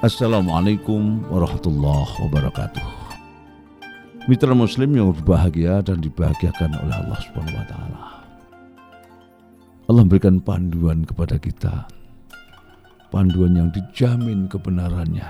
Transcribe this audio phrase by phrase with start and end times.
[0.00, 2.88] Assalamualaikum warahmatullahi wabarakatuh.
[4.32, 8.00] Mitra Muslim yang berbahagia dan dibahagiakan oleh Allah Subhanahu wa taala.
[9.92, 11.84] Allah memberikan panduan kepada kita.
[13.12, 15.28] Panduan yang dijamin kebenarannya.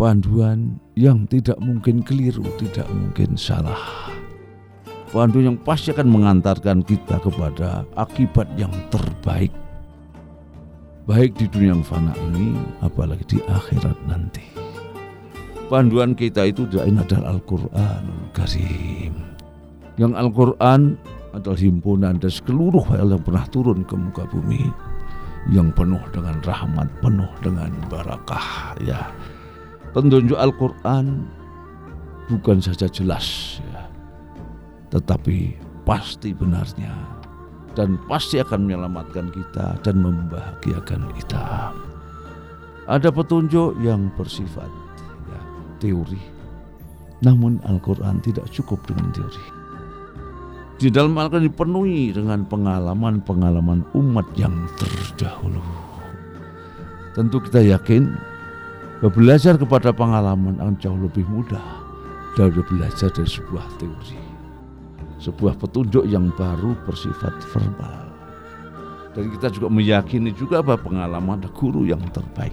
[0.00, 4.08] Panduan yang tidak mungkin keliru, tidak mungkin salah.
[5.12, 9.52] Panduan yang pasti akan mengantarkan kita kepada akibat yang terbaik
[11.04, 14.44] baik di dunia yang fana ini apalagi di akhirat nanti.
[15.68, 19.12] Panduan kita itu tidak adalah Al-Quran Karim.
[20.00, 20.80] Yang Al-Quran
[21.36, 24.70] adalah himpunan dan seluruh hal yang pernah turun ke muka bumi
[25.52, 29.12] yang penuh dengan rahmat, penuh dengan barakah ya.
[29.92, 31.28] Petunjuk Al-Quran
[32.32, 33.86] bukan saja jelas ya,
[34.90, 36.90] tetapi pasti benarnya
[37.74, 41.74] dan pasti akan menyelamatkan kita dan membahagiakan kita.
[42.86, 44.70] Ada petunjuk yang bersifat
[45.28, 45.40] ya,
[45.82, 46.22] teori,
[47.26, 49.44] namun Al-Quran tidak cukup dengan teori.
[50.78, 55.62] Di dalam Al-Quran dipenuhi dengan pengalaman-pengalaman umat yang terdahulu.
[57.14, 58.10] Tentu kita yakin
[59.04, 61.62] belajar kepada pengalaman akan jauh lebih mudah
[62.34, 64.33] dari belajar dari sebuah teori
[65.24, 68.12] sebuah petunjuk yang baru bersifat verbal.
[69.16, 72.52] Dan kita juga meyakini juga bahwa pengalaman ada guru yang terbaik.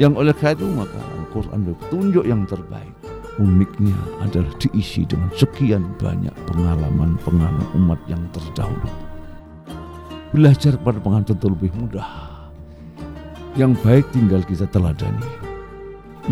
[0.00, 2.94] Yang oleh karena itu maka Al-Quran petunjuk yang terbaik.
[3.36, 8.88] Uniknya adalah diisi dengan sekian banyak pengalaman-pengalaman umat yang terdahulu.
[10.32, 12.08] Belajar pada pengalaman tentu lebih mudah.
[13.60, 15.28] Yang baik tinggal kita teladani.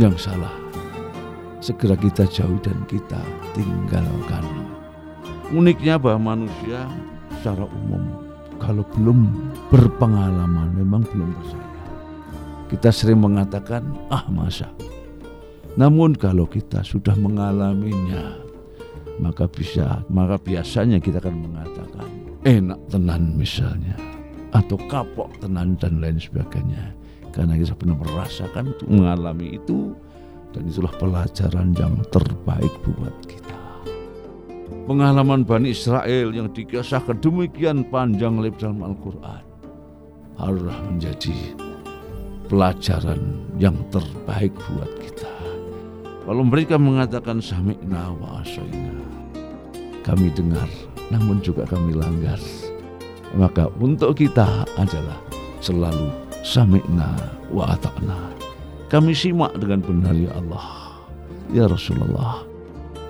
[0.00, 0.64] Yang salah
[1.64, 3.20] segera kita jauh dan kita
[3.56, 4.73] tinggalkan.
[5.52, 6.88] Uniknya bahwa manusia
[7.36, 8.24] secara umum
[8.56, 9.28] kalau belum
[9.68, 11.72] berpengalaman memang belum percaya.
[12.72, 14.72] Kita sering mengatakan, ah masa.
[15.76, 18.40] Namun kalau kita sudah mengalaminya,
[19.20, 22.08] maka bisa, maka biasanya kita akan mengatakan
[22.48, 23.94] enak tenan misalnya,
[24.56, 26.94] atau kapok tenan dan lain sebagainya.
[27.34, 29.92] Karena kita benar merasakan, mengalami itu,
[30.54, 33.53] dan itulah pelajaran yang terbaik buat kita.
[34.64, 39.42] Pengalaman Bani Israel yang dikisahkan demikian panjang lebar dalam Al-Quran
[40.40, 41.36] haruslah menjadi
[42.48, 45.32] pelajaran yang terbaik buat kita.
[46.24, 48.96] Kalau mereka mengatakan sami'na wa asoina,
[50.04, 50.68] kami dengar
[51.12, 52.40] namun juga kami langgar.
[53.36, 55.20] Maka untuk kita adalah
[55.60, 56.08] selalu
[56.40, 57.12] sami'na
[57.52, 58.32] wa ata'na.
[58.88, 60.68] Kami simak dengan benar ya Allah,
[61.50, 62.53] ya Rasulullah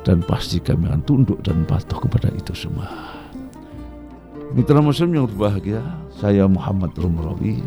[0.04, 2.87] dan pasti kami akan tunduk dan patuh kepada itu semua.
[4.54, 5.82] Mitra Muslim yang berbahagia,
[6.15, 7.59] saya Muhammad Rumrawi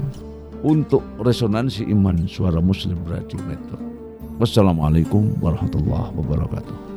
[0.63, 3.83] untuk resonansi iman suara Muslim Radio Network.
[4.39, 6.96] Wassalamualaikum warahmatullahi wabarakatuh.